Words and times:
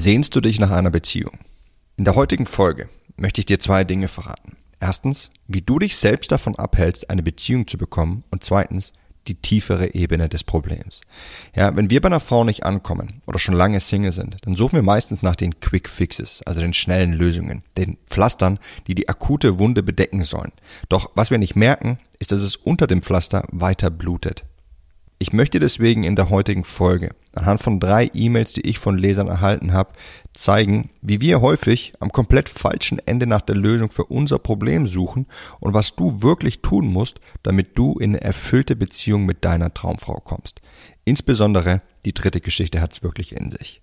Sehnst 0.00 0.36
du 0.36 0.40
dich 0.40 0.60
nach 0.60 0.70
einer 0.70 0.92
Beziehung? 0.92 1.40
In 1.96 2.04
der 2.04 2.14
heutigen 2.14 2.46
Folge 2.46 2.88
möchte 3.16 3.40
ich 3.40 3.46
dir 3.46 3.58
zwei 3.58 3.82
Dinge 3.82 4.06
verraten. 4.06 4.56
Erstens, 4.78 5.28
wie 5.48 5.60
du 5.60 5.80
dich 5.80 5.96
selbst 5.96 6.30
davon 6.30 6.54
abhältst, 6.54 7.10
eine 7.10 7.24
Beziehung 7.24 7.66
zu 7.66 7.76
bekommen 7.78 8.22
und 8.30 8.44
zweitens, 8.44 8.92
die 9.26 9.34
tiefere 9.34 9.94
Ebene 9.94 10.28
des 10.28 10.44
Problems. 10.44 11.00
Ja, 11.52 11.74
wenn 11.74 11.90
wir 11.90 12.00
bei 12.00 12.06
einer 12.06 12.20
Frau 12.20 12.44
nicht 12.44 12.62
ankommen 12.62 13.22
oder 13.26 13.40
schon 13.40 13.56
lange 13.56 13.80
Single 13.80 14.12
sind, 14.12 14.36
dann 14.42 14.54
suchen 14.54 14.76
wir 14.76 14.84
meistens 14.84 15.20
nach 15.22 15.34
den 15.34 15.58
Quick 15.58 15.88
Fixes, 15.88 16.42
also 16.46 16.60
den 16.60 16.74
schnellen 16.74 17.12
Lösungen, 17.12 17.64
den 17.76 17.98
Pflastern, 18.06 18.60
die 18.86 18.94
die 18.94 19.08
akute 19.08 19.58
Wunde 19.58 19.82
bedecken 19.82 20.22
sollen. 20.22 20.52
Doch 20.88 21.10
was 21.16 21.32
wir 21.32 21.38
nicht 21.38 21.56
merken, 21.56 21.98
ist, 22.20 22.30
dass 22.30 22.42
es 22.42 22.54
unter 22.54 22.86
dem 22.86 23.02
Pflaster 23.02 23.48
weiter 23.50 23.90
blutet. 23.90 24.44
Ich 25.20 25.32
möchte 25.32 25.58
deswegen 25.58 26.04
in 26.04 26.14
der 26.14 26.30
heutigen 26.30 26.62
Folge 26.62 27.10
anhand 27.34 27.60
von 27.60 27.80
drei 27.80 28.08
E-Mails, 28.14 28.52
die 28.52 28.60
ich 28.60 28.78
von 28.78 28.96
Lesern 28.96 29.26
erhalten 29.26 29.72
habe, 29.72 29.92
zeigen, 30.32 30.90
wie 31.02 31.20
wir 31.20 31.40
häufig 31.40 31.92
am 31.98 32.12
komplett 32.12 32.48
falschen 32.48 33.00
Ende 33.04 33.26
nach 33.26 33.40
der 33.40 33.56
Lösung 33.56 33.90
für 33.90 34.04
unser 34.04 34.38
Problem 34.38 34.86
suchen 34.86 35.26
und 35.58 35.74
was 35.74 35.96
du 35.96 36.22
wirklich 36.22 36.62
tun 36.62 36.86
musst, 36.86 37.18
damit 37.42 37.76
du 37.76 37.98
in 37.98 38.10
eine 38.10 38.20
erfüllte 38.20 38.76
Beziehung 38.76 39.26
mit 39.26 39.44
deiner 39.44 39.74
Traumfrau 39.74 40.20
kommst. 40.20 40.60
Insbesondere 41.04 41.82
die 42.04 42.14
dritte 42.14 42.40
Geschichte 42.40 42.80
hat 42.80 42.92
es 42.92 43.02
wirklich 43.02 43.34
in 43.34 43.50
sich. 43.50 43.82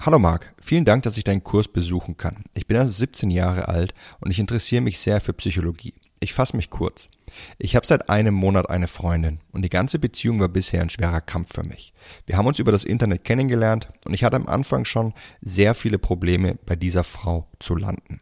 Hallo 0.00 0.18
Marc, 0.18 0.54
vielen 0.58 0.86
Dank, 0.86 1.02
dass 1.02 1.18
ich 1.18 1.24
deinen 1.24 1.44
Kurs 1.44 1.68
besuchen 1.68 2.16
kann. 2.16 2.44
Ich 2.54 2.66
bin 2.66 2.78
also 2.78 2.92
17 2.92 3.30
Jahre 3.30 3.68
alt 3.68 3.94
und 4.20 4.30
ich 4.30 4.38
interessiere 4.38 4.80
mich 4.80 4.98
sehr 4.98 5.20
für 5.20 5.34
Psychologie. 5.34 5.92
Ich 6.18 6.32
fasse 6.32 6.56
mich 6.56 6.70
kurz. 6.70 7.10
Ich 7.58 7.76
habe 7.76 7.86
seit 7.86 8.08
einem 8.08 8.34
Monat 8.34 8.70
eine 8.70 8.88
Freundin 8.88 9.40
und 9.52 9.62
die 9.62 9.68
ganze 9.68 9.98
Beziehung 9.98 10.40
war 10.40 10.48
bisher 10.48 10.80
ein 10.80 10.88
schwerer 10.88 11.20
Kampf 11.20 11.54
für 11.54 11.62
mich. 11.62 11.92
Wir 12.24 12.38
haben 12.38 12.46
uns 12.46 12.58
über 12.58 12.72
das 12.72 12.84
Internet 12.84 13.24
kennengelernt 13.24 13.90
und 14.06 14.14
ich 14.14 14.24
hatte 14.24 14.36
am 14.36 14.46
Anfang 14.46 14.86
schon 14.86 15.12
sehr 15.42 15.74
viele 15.74 15.98
Probleme 15.98 16.56
bei 16.64 16.74
dieser 16.74 17.04
Frau 17.04 17.46
zu 17.58 17.76
landen. 17.76 18.20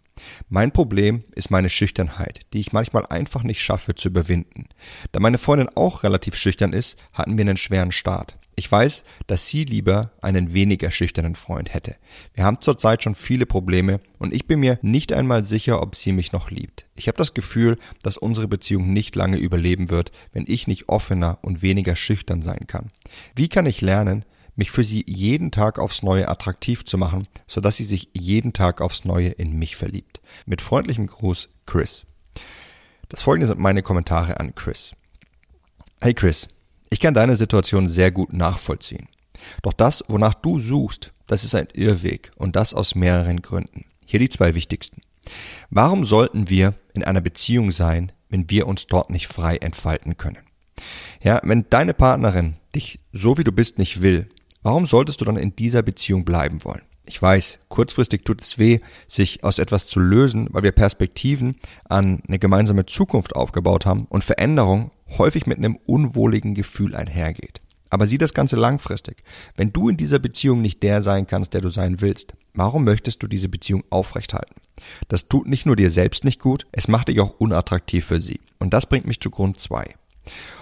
Mein 0.49 0.73
Problem 0.73 1.23
ist 1.37 1.53
meine 1.53 1.71
Schüchternheit, 1.71 2.41
die 2.53 2.61
ich 2.61 2.73
manchmal 2.73 3.07
einfach 3.07 3.45
nicht 3.45 3.63
schaffe 3.63 3.95
zu 3.95 4.09
überwinden. 4.09 4.69
Da 5.13 5.21
meine 5.21 5.39
Freundin 5.39 5.71
auch 5.77 6.03
relativ 6.03 6.35
schüchtern 6.35 6.73
ist, 6.73 6.99
hatten 7.13 7.39
wir 7.39 7.43
einen 7.43 7.57
schweren 7.57 7.93
Start. 7.93 8.37
Ich 8.61 8.71
weiß, 8.71 9.05
dass 9.27 9.49
sie 9.49 9.65
lieber 9.65 10.11
einen 10.21 10.53
weniger 10.53 10.91
schüchternen 10.91 11.35
Freund 11.35 11.73
hätte. 11.73 11.97
Wir 12.35 12.45
haben 12.45 12.61
zurzeit 12.61 13.03
schon 13.03 13.15
viele 13.15 13.47
Probleme 13.47 14.01
und 14.19 14.35
ich 14.35 14.47
bin 14.47 14.61
mir 14.61 14.79
nicht 14.83 15.15
einmal 15.15 15.45
sicher, 15.45 15.81
ob 15.81 15.97
sie 15.97 16.13
mich 16.13 16.33
noch 16.33 16.51
liebt. 16.51 16.85
Ich 16.95 17.09
habe 17.09 17.17
das 17.17 17.33
Gefühl, 17.33 17.79
dass 18.03 18.19
unsere 18.19 18.49
Beziehung 18.49 18.93
nicht 18.93 19.17
lange 19.17 19.39
überleben 19.39 19.89
wird, 19.89 20.13
wenn 20.33 20.45
ich 20.47 20.67
nicht 20.67 20.91
offener 20.91 21.39
und 21.41 21.63
weniger 21.63 21.97
schüchtern 21.97 22.43
sein 22.43 22.67
kann. 22.67 22.91
Wie 23.35 23.49
kann 23.49 23.65
ich 23.65 23.81
lernen, 23.81 24.27
mich 24.57 24.71
für 24.71 24.85
sie 24.85 25.07
jeden 25.09 25.53
Tag 25.53 25.79
aufs 25.79 26.03
Neue 26.03 26.29
attraktiv 26.29 26.85
zu 26.85 26.99
machen, 26.99 27.27
sodass 27.47 27.79
sie 27.79 27.85
sich 27.85 28.11
jeden 28.13 28.53
Tag 28.53 28.83
aufs 28.83 29.07
Neue 29.07 29.31
in 29.31 29.59
mich 29.59 29.75
verliebt? 29.75 30.21
Mit 30.45 30.61
freundlichem 30.61 31.07
Gruß, 31.07 31.49
Chris. 31.65 32.05
Das 33.09 33.23
folgende 33.23 33.47
sind 33.47 33.59
meine 33.59 33.83
Kommentare 33.83 34.39
an 34.39 34.55
Chris. 34.55 34.93
Hey 36.03 36.13
Chris, 36.13 36.47
ich 36.91 37.01
kann 37.01 37.15
deine 37.15 37.37
Situation 37.37 37.87
sehr 37.87 38.11
gut 38.11 38.33
nachvollziehen. 38.33 39.09
Doch 39.63 39.73
das, 39.73 40.05
wonach 40.09 40.35
du 40.35 40.59
suchst, 40.59 41.13
das 41.27 41.45
ist 41.45 41.55
ein 41.55 41.69
Irrweg 41.73 42.33
und 42.37 42.57
das 42.57 42.75
aus 42.75 42.95
mehreren 42.95 43.41
Gründen. 43.41 43.87
Hier 44.05 44.19
die 44.19 44.29
zwei 44.29 44.55
wichtigsten. 44.55 45.01
Warum 45.71 46.05
sollten 46.05 46.51
wir 46.51 46.75
in 46.93 47.05
einer 47.05 47.21
Beziehung 47.21 47.71
sein, 47.71 48.13
wenn 48.29 48.51
wir 48.51 48.67
uns 48.67 48.87
dort 48.87 49.11
nicht 49.11 49.29
frei 49.29 49.57
entfalten 49.57 50.17
können? 50.17 50.43
Ja, 51.23 51.41
wenn 51.45 51.67
deine 51.71 51.95
Partnerin 51.95 52.57
dich 52.75 52.99
so 53.13 53.39
wie 53.39 53.45
du 53.45 53.53
bist 53.53 53.79
nicht 53.79 54.03
will, 54.03 54.29
warum 54.63 54.87
solltest 54.87 55.21
du 55.21 55.25
dann 55.25 55.37
in 55.37 55.55
dieser 55.55 55.83
Beziehung 55.83 56.25
bleiben 56.25 56.65
wollen? 56.65 56.83
Ich 57.11 57.21
weiß, 57.21 57.59
kurzfristig 57.69 58.25
tut 58.25 58.41
es 58.41 58.57
weh, 58.57 58.79
sich 59.09 59.43
aus 59.43 59.59
etwas 59.59 59.89
zu 59.89 59.99
lösen, 59.99 60.47
weil 60.53 60.63
wir 60.63 60.71
Perspektiven 60.71 61.57
an 61.89 62.23
eine 62.29 62.39
gemeinsame 62.39 62.87
Zukunft 62.87 63.35
aufgebaut 63.35 63.85
haben 63.85 64.07
und 64.09 64.23
Veränderung 64.23 64.93
häufig 65.19 65.45
mit 65.45 65.59
einem 65.59 65.77
unwohligen 65.87 66.55
Gefühl 66.55 66.95
einhergeht. 66.95 67.63
Aber 67.89 68.07
sieh 68.07 68.17
das 68.17 68.33
Ganze 68.33 68.55
langfristig. 68.55 69.25
Wenn 69.57 69.73
du 69.73 69.89
in 69.89 69.97
dieser 69.97 70.21
Beziehung 70.21 70.63
nicht 70.63 70.85
der 70.85 71.03
sein 71.03 71.27
kannst, 71.27 71.53
der 71.53 71.63
du 71.63 71.69
sein 71.69 72.01
willst, 72.01 72.35
warum 72.55 72.85
möchtest 72.85 73.25
du 73.25 73.27
diese 73.27 73.49
Beziehung 73.49 73.83
aufrechthalten? 73.91 74.55
Das 75.09 75.27
tut 75.27 75.49
nicht 75.49 75.67
nur 75.67 75.75
dir 75.75 75.91
selbst 75.91 76.25
nicht 76.25 76.39
gut, 76.39 76.65
es 76.71 76.87
macht 76.87 77.09
dich 77.09 77.19
auch 77.19 77.41
unattraktiv 77.41 78.07
für 78.07 78.21
sie. 78.21 78.39
Und 78.61 78.73
das 78.73 78.87
bringt 78.87 79.09
mich 79.09 79.19
zu 79.19 79.31
Grund 79.31 79.59
zwei. 79.59 79.97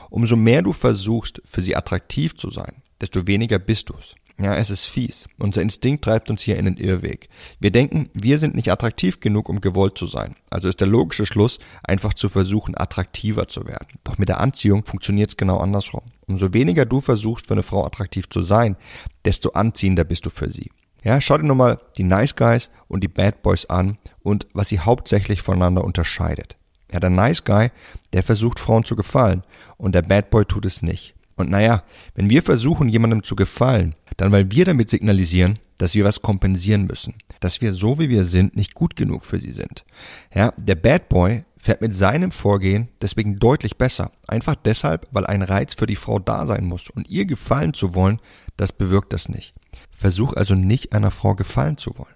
Umso 0.09 0.35
mehr 0.35 0.63
du 0.63 0.73
versuchst, 0.73 1.43
für 1.45 1.61
sie 1.61 1.77
attraktiv 1.77 2.37
zu 2.37 2.49
sein, 2.49 2.77
desto 3.03 3.27
weniger 3.27 3.59
bist 3.59 3.91
du's. 3.91 4.15
Ja, 4.41 4.55
es 4.55 4.71
ist 4.71 4.85
fies. 4.85 5.29
Unser 5.39 5.63
Instinkt 5.63 6.05
treibt 6.05 6.31
uns 6.31 6.43
hier 6.43 6.59
in 6.59 6.67
den 6.67 6.77
Irrweg. 6.77 7.29
Wir 7.59 7.73
denken, 7.73 8.09
wir 8.15 8.39
sind 8.39 8.55
nicht 8.55 8.71
attraktiv 8.71 9.19
genug, 9.19 9.49
um 9.49 9.61
gewollt 9.61 9.99
zu 9.99 10.07
sein. 10.07 10.37
Also 10.49 10.69
ist 10.69 10.81
der 10.81 10.87
logische 10.87 11.27
Schluss, 11.27 11.59
einfach 11.83 12.15
zu 12.15 12.29
versuchen, 12.29 12.79
attraktiver 12.79 13.49
zu 13.49 13.67
werden. 13.67 13.99
Doch 14.05 14.17
mit 14.17 14.29
der 14.29 14.41
Anziehung 14.41 14.85
funktioniert 14.85 15.31
es 15.31 15.37
genau 15.37 15.59
andersrum. 15.59 16.03
Umso 16.29 16.53
weniger 16.53 16.87
du 16.87 17.01
versuchst, 17.01 17.49
für 17.49 17.55
eine 17.55 17.65
Frau 17.65 17.85
attraktiv 17.85 18.29
zu 18.29 18.41
sein, 18.41 18.77
desto 19.25 19.51
anziehender 19.51 20.05
bist 20.05 20.25
du 20.25 20.31
für 20.31 20.49
sie. 20.49 20.71
Ja, 21.03 21.21
schau 21.21 21.39
dir 21.39 21.45
nur 21.45 21.57
mal 21.57 21.81
die 21.97 22.05
Nice 22.05 22.37
Guys 22.37 22.71
und 22.87 23.03
die 23.03 23.09
Bad 23.09 23.43
Boys 23.43 23.67
an 23.67 23.99
und 24.21 24.47
was 24.53 24.69
sie 24.69 24.79
hauptsächlich 24.79 25.43
voneinander 25.43 25.83
unterscheidet. 25.83 26.57
Ja, 26.93 27.01
der 27.01 27.11
Nice 27.11 27.43
Guy, 27.45 27.71
der 28.13 28.23
versucht 28.23 28.61
Frauen 28.61 28.85
zu 28.85 28.95
gefallen 28.95 29.43
und 29.79 29.97
der 29.97 30.03
Bad 30.03 30.31
Boy 30.31 30.45
tut 30.45 30.65
es 30.65 30.83
nicht. 30.83 31.15
Und 31.39 31.51
naja, 31.51 31.85
wenn 32.15 32.31
wir 32.31 32.43
versuchen, 32.43 32.89
jemandem 32.89 33.23
zu 33.23 33.37
gefallen, 33.37 33.95
dann 34.19 34.33
weil 34.33 34.51
wir 34.51 34.67
damit 34.67 34.91
signalisieren, 34.91 35.59
dass 35.79 35.95
wir 35.95 36.05
was 36.05 36.21
kompensieren 36.21 36.87
müssen, 36.87 37.15
dass 37.41 37.63
wir 37.63 37.73
so 37.73 37.99
wie 37.99 38.11
wir 38.11 38.25
sind 38.25 38.57
nicht 38.57 38.75
gut 38.75 38.97
genug 38.97 39.25
für 39.25 39.39
sie 39.39 39.53
sind. 39.53 39.87
Ja, 40.35 40.53
der 40.59 40.75
Bad 40.75 41.09
Boy 41.09 41.45
fährt 41.57 41.81
mit 41.81 41.95
seinem 41.95 42.31
Vorgehen 42.31 42.89
deswegen 43.01 43.39
deutlich 43.39 43.79
besser. 43.79 44.11
Einfach 44.27 44.57
deshalb, 44.57 45.07
weil 45.13 45.25
ein 45.27 45.43
Reiz 45.43 45.75
für 45.75 45.87
die 45.87 45.97
Frau 45.97 46.19
da 46.19 46.47
sein 46.47 46.67
muss 46.67 46.91
und 46.91 47.09
ihr 47.09 47.25
gefallen 47.27 47.75
zu 47.75 47.95
wollen, 47.95 48.21
das 48.57 48.73
bewirkt 48.73 49.13
das 49.13 49.29
nicht. 49.29 49.55
Versuch 49.91 50.35
also 50.35 50.55
nicht 50.55 50.93
einer 50.93 51.11
Frau 51.11 51.35
gefallen 51.35 51.79
zu 51.79 51.97
wollen. 51.97 52.15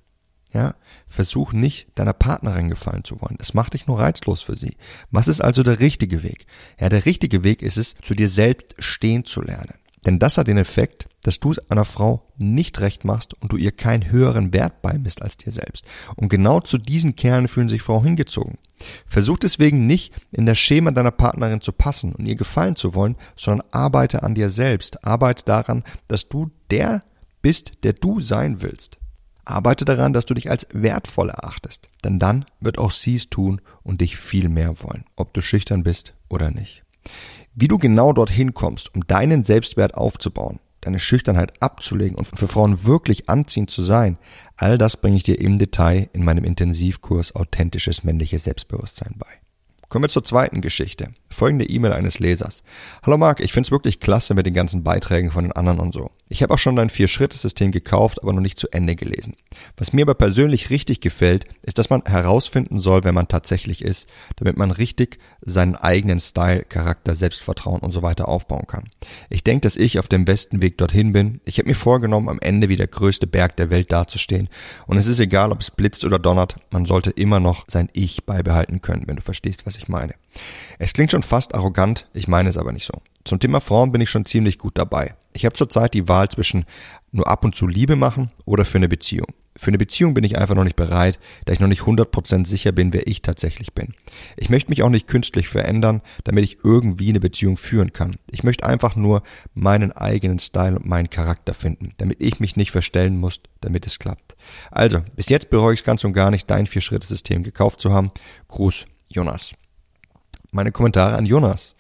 Ja, 0.53 0.75
versuch 1.09 1.53
nicht 1.53 1.89
deiner 1.95 2.13
Partnerin 2.13 2.69
gefallen 2.69 3.05
zu 3.05 3.23
wollen. 3.23 3.37
Das 3.39 3.55
macht 3.55 3.73
dich 3.73 3.87
nur 3.87 4.01
reizlos 4.01 4.43
für 4.43 4.55
sie. 4.55 4.77
Was 5.11 5.27
ist 5.29 5.41
also 5.41 5.63
der 5.63 5.81
richtige 5.81 6.23
Weg? 6.23 6.47
Ja, 6.79 6.91
der 6.91 7.07
richtige 7.07 7.43
Weg 7.43 7.63
ist 7.63 7.79
es, 7.79 7.95
zu 8.03 8.15
dir 8.15 8.29
selbst 8.29 8.75
stehen 8.79 9.25
zu 9.25 9.41
lernen. 9.41 9.82
Denn 10.07 10.19
das 10.19 10.37
hat 10.37 10.49
den 10.49 10.59
Effekt, 10.59 11.09
dass 11.23 11.39
du 11.39 11.53
es 11.53 11.71
einer 11.71 11.85
Frau 11.85 12.27
nicht 12.37 12.81
recht 12.81 13.05
machst 13.05 13.35
und 13.41 13.53
du 13.53 13.57
ihr 13.57 13.71
keinen 13.71 14.11
höheren 14.11 14.53
Wert 14.53 14.83
beimisst 14.83 15.23
als 15.23 15.37
dir 15.37 15.53
selbst. 15.53 15.85
Und 16.17 16.29
genau 16.29 16.61
zu 16.61 16.79
diesen 16.79 17.15
Kernen 17.15 17.49
fühlen 17.49 17.69
sich 17.69 17.83
Frauen 17.83 18.05
hingezogen. 18.05 18.59
Versuch 19.07 19.39
deswegen 19.39 19.87
nicht 19.87 20.13
in 20.33 20.47
das 20.47 20.59
Schema 20.59 20.91
deiner 20.91 21.13
Partnerin 21.13 21.61
zu 21.61 21.73
passen 21.73 22.13
und 22.13 22.27
ihr 22.27 22.35
gefallen 22.35 22.75
zu 22.75 22.95
wollen, 22.95 23.17
sondern 23.37 23.67
arbeite 23.71 24.25
an 24.25 24.35
dir 24.35 24.51
selbst. 24.51 25.05
Arbeite 25.05 25.45
daran, 25.45 25.85
dass 26.09 26.29
du 26.29 26.51
der 26.71 27.05
bist, 27.41 27.73
der 27.85 27.93
du 27.93 28.19
sein 28.19 28.61
willst. 28.63 28.99
Arbeite 29.45 29.85
daran, 29.85 30.13
dass 30.13 30.27
du 30.27 30.35
dich 30.35 30.51
als 30.51 30.67
wertvoll 30.73 31.31
erachtest, 31.31 31.89
denn 32.05 32.21
dann 32.21 32.45
wird 32.61 32.79
auch 32.79 32.93
sie 32.93 33.17
es 33.17 33.29
tun 33.29 33.61
und 33.83 34.01
dich 34.01 34.17
viel 34.17 34.49
mehr 34.49 34.81
wollen, 34.83 35.05
ob 35.17 35.35
du 35.35 35.41
schüchtern 35.41 35.83
bist 35.83 36.15
oder 36.29 36.53
nicht. 36.53 36.85
Wie 37.55 37.69
du 37.69 37.77
genau 37.77 38.15
dorthin 38.15 38.55
kommst, 38.55 38.95
um 38.95 39.07
deinen 39.07 39.45
Selbstwert 39.45 39.95
aufzubauen, 39.95 40.59
deine 40.81 40.99
Schüchternheit 40.99 41.61
abzulegen 41.61 42.17
und 42.17 42.25
für 42.27 42.49
Frauen 42.49 42.85
wirklich 42.85 43.29
anziehend 43.29 43.71
zu 43.71 43.83
sein, 43.83 44.19
all 44.57 44.79
das 44.79 44.97
bringe 44.97 45.17
ich 45.17 45.23
dir 45.23 45.39
im 45.39 45.59
Detail 45.59 46.09
in 46.15 46.25
meinem 46.25 46.45
Intensivkurs 46.45 47.35
Authentisches 47.35 48.05
männliches 48.05 48.45
Selbstbewusstsein 48.45 49.17
bei. 49.19 49.42
Kommen 49.93 50.05
wir 50.05 50.09
zur 50.09 50.25
zweiten 50.25 50.63
Geschichte. 50.63 51.11
Folgende 51.29 51.67
E-Mail 51.67 51.93
eines 51.93 52.19
Lesers. 52.19 52.63
Hallo 53.03 53.19
Marc, 53.19 53.41
ich 53.41 53.53
find's 53.53 53.71
wirklich 53.71 54.01
klasse 54.01 54.33
mit 54.33 54.47
den 54.47 54.55
ganzen 54.55 54.83
Beiträgen 54.83 55.31
von 55.31 55.45
den 55.45 55.53
anderen 55.53 55.81
und 55.81 55.93
so. 55.93 56.11
Ich 56.31 56.43
habe 56.43 56.55
auch 56.55 56.59
schon 56.59 56.77
dein 56.77 56.89
Vier-Schritte-System 56.89 57.73
gekauft, 57.73 58.23
aber 58.23 58.33
noch 58.33 58.41
nicht 58.41 58.59
zu 58.59 58.69
Ende 58.73 58.97
gelesen. 58.97 59.37
Was 59.77 59.93
mir 59.93 60.01
aber 60.01 60.15
persönlich 60.15 60.71
richtig 60.71 61.03
gefällt, 61.03 61.45
ist, 61.61 61.77
dass 61.77 61.91
man 61.91 62.03
herausfinden 62.07 62.79
soll, 62.79 63.05
wer 63.05 63.13
man 63.13 63.29
tatsächlich 63.29 63.83
ist, 63.83 64.09
damit 64.37 64.57
man 64.57 64.71
richtig 64.71 65.19
seinen 65.43 65.75
eigenen 65.75 66.21
Style, 66.21 66.65
Charakter, 66.65 67.15
Selbstvertrauen 67.15 67.81
und 67.81 67.91
so 67.91 68.01
weiter 68.01 68.29
aufbauen 68.29 68.67
kann. 68.67 68.85
Ich 69.29 69.45
denke, 69.45 69.61
dass 69.61 69.77
ich 69.77 69.99
auf 69.99 70.09
dem 70.09 70.25
besten 70.25 70.63
Weg 70.63 70.79
dorthin 70.79 71.13
bin. 71.13 71.43
Ich 71.45 71.59
habe 71.59 71.69
mir 71.69 71.75
vorgenommen, 71.75 72.31
am 72.31 72.41
Ende 72.41 72.71
wie 72.71 72.77
der 72.77 72.87
größte 72.87 73.27
Berg 73.27 73.57
der 73.59 73.69
Welt 73.69 73.93
dazustehen. 73.93 74.49
Und 74.87 74.97
es 74.97 75.07
ist 75.07 75.21
egal, 75.21 75.53
ob 75.53 75.61
es 75.61 75.71
blitzt 75.71 76.07
oder 76.07 76.19
donnert, 76.19 76.57
man 76.71 76.87
sollte 76.87 77.11
immer 77.11 77.41
noch 77.41 77.67
sein 77.69 77.91
Ich 77.93 78.25
beibehalten 78.25 78.81
können, 78.81 79.03
wenn 79.07 79.17
du 79.17 79.23
verstehst, 79.23 79.67
was 79.67 79.77
ich 79.77 79.82
meine. 79.89 80.15
Es 80.79 80.93
klingt 80.93 81.11
schon 81.11 81.23
fast 81.23 81.55
arrogant, 81.55 82.09
ich 82.15 82.29
meine 82.29 82.49
es 82.49 82.57
aber 82.57 82.73
nicht 82.73 82.87
so. 82.87 83.01
Zum 83.25 83.39
Thema 83.39 83.61
Frauen 83.61 83.93
bin 83.93 84.01
ich 84.01 84.11
schon 84.11 84.25
ziemlich 84.25 84.59
gut 84.59 84.77
dabei. 84.77 85.15
Ich 85.33 85.45
habe 85.45 85.55
zurzeit 85.55 85.95
die 85.95 86.09
Wahl 86.09 86.29
zwischen 86.29 86.65
nur 87.13 87.29
ab 87.29 87.45
und 87.45 87.55
zu 87.55 87.67
Liebe 87.67 87.97
machen 87.97 88.31
oder 88.45 88.65
für 88.65 88.79
eine 88.79 88.89
Beziehung. 88.89 89.29
Für 89.55 89.69
eine 89.69 89.79
Beziehung 89.79 90.15
bin 90.15 90.25
ich 90.25 90.39
einfach 90.39 90.55
noch 90.55 90.65
nicht 90.65 90.77
bereit, 90.77 91.19
da 91.45 91.53
ich 91.53 91.61
noch 91.61 91.69
nicht 91.69 91.83
100% 91.83 92.47
sicher 92.47 92.73
bin, 92.73 92.95
wer 92.95 93.07
ich 93.07 93.21
tatsächlich 93.21 93.75
bin. 93.75 93.93
Ich 94.37 94.49
möchte 94.49 94.71
mich 94.71 94.83
auch 94.83 94.89
nicht 94.89 95.09
künstlich 95.09 95.49
verändern, 95.49 96.01
damit 96.25 96.45
ich 96.45 96.65
irgendwie 96.65 97.11
eine 97.11 97.21
Beziehung 97.21 97.59
führen 97.59 97.93
kann. 97.93 98.17
Ich 98.31 98.45
möchte 98.45 98.65
einfach 98.67 98.97
nur 98.97 99.23
meinen 99.55 99.93
eigenen 99.93 100.39
Style 100.39 100.77
und 100.77 100.87
meinen 100.87 101.11
Charakter 101.11 101.53
finden, 101.53 101.93
damit 101.99 102.21
ich 102.23 102.41
mich 102.41 102.57
nicht 102.57 102.71
verstellen 102.71 103.19
muss, 103.19 103.43
damit 103.61 103.87
es 103.87 103.99
klappt. 103.99 104.37
Also, 104.71 105.03
bis 105.17 105.29
jetzt 105.29 105.51
bereue 105.51 105.75
ich 105.75 105.81
es 105.81 105.85
ganz 105.85 106.03
und 106.05 106.15
gar 106.15 106.31
nicht, 106.31 106.51
dein 106.51 106.67
Vier-Schritte-System 106.67 107.43
gekauft 107.43 107.81
zu 107.81 107.93
haben. 107.93 108.11
Gruß, 108.49 108.87
Jonas 109.11 109.53
meine 110.53 110.71
Kommentare 110.71 111.17
an 111.17 111.27
Jonas. 111.27 111.75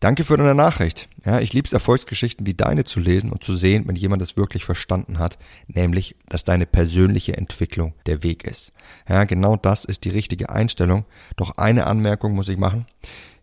Danke 0.00 0.24
für 0.24 0.36
deine 0.36 0.54
Nachricht. 0.54 1.08
Ja, 1.24 1.40
ich 1.40 1.52
lieb's 1.52 1.72
Erfolgsgeschichten 1.72 2.46
wie 2.46 2.54
deine 2.54 2.84
zu 2.84 3.00
lesen 3.00 3.32
und 3.32 3.42
zu 3.42 3.54
sehen, 3.54 3.86
wenn 3.86 3.96
jemand 3.96 4.22
es 4.22 4.36
wirklich 4.36 4.64
verstanden 4.64 5.18
hat, 5.18 5.38
nämlich, 5.66 6.16
dass 6.28 6.44
deine 6.44 6.66
persönliche 6.66 7.36
Entwicklung 7.36 7.94
der 8.06 8.22
Weg 8.22 8.44
ist. 8.44 8.72
Ja, 9.08 9.24
genau 9.24 9.56
das 9.56 9.84
ist 9.84 10.04
die 10.04 10.10
richtige 10.10 10.50
Einstellung. 10.50 11.04
Doch 11.36 11.56
eine 11.56 11.86
Anmerkung 11.86 12.34
muss 12.34 12.48
ich 12.48 12.58
machen. 12.58 12.86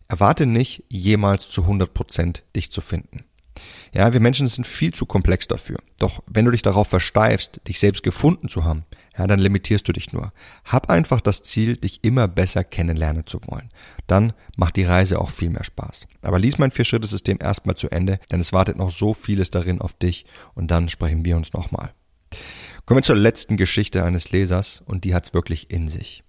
Erwarte 0.08 0.46
nicht, 0.46 0.84
jemals 0.90 1.50
zu 1.50 1.64
100 1.64 1.94
Prozent 1.94 2.44
dich 2.56 2.72
zu 2.72 2.82
finden. 2.82 3.26
Ja, 3.94 4.14
wir 4.14 4.20
Menschen 4.20 4.48
sind 4.48 4.68
viel 4.68 4.94
zu 4.94 5.06
komplex 5.06 5.48
dafür. 5.48 5.80
Doch 6.00 6.22
wenn 6.28 6.46
du 6.46 6.52
dich 6.52 6.62
darauf 6.62 6.88
versteifst, 6.88 7.62
dich 7.68 7.80
selbst 7.80 8.04
gefunden 8.04 8.48
zu 8.48 8.64
haben, 8.64 8.86
ja, 9.22 9.28
dann 9.28 9.40
limitierst 9.40 9.88
du 9.88 9.94
dich 9.94 10.14
nur. 10.14 10.34
Hab 10.66 10.90
einfach 10.90 11.22
das 11.22 11.44
Ziel, 11.44 11.78
dich 11.78 12.04
immer 12.04 12.28
besser 12.28 12.64
kennenlernen 12.64 13.26
zu 13.26 13.40
wollen. 13.46 13.70
Dann 14.08 14.34
macht 14.58 14.76
die 14.76 14.84
Reise 14.84 15.20
auch 15.20 15.30
viel 15.30 15.50
mehr 15.50 15.64
Spaß. 15.64 16.08
Aber 16.22 16.40
lies 16.40 16.58
mein 16.58 16.72
Vier-Schritte-System 16.72 17.38
erstmal 17.42 17.76
zu 17.76 17.90
Ende, 17.90 18.20
denn 18.32 18.40
es 18.40 18.52
wartet 18.52 18.78
noch 18.78 18.90
so 18.90 19.14
vieles 19.14 19.52
darin 19.52 19.80
auf 19.80 19.94
dich 19.94 20.26
und 20.56 20.72
dann 20.72 20.90
sprechen 20.90 21.24
wir 21.24 21.38
uns 21.38 21.54
nochmal. 21.54 21.94
Kommen 22.86 23.00
wir 23.00 23.04
zur 23.04 23.16
letzten 23.16 23.58
Geschichte 23.58 24.04
eines 24.04 24.32
Lesers 24.32 24.82
und 24.86 25.04
die 25.04 25.14
hat's 25.14 25.34
wirklich 25.34 25.72
in 25.72 25.88
sich. 25.88 26.24